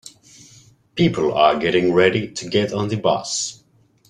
[0.95, 3.63] people are getting ready to get on the bus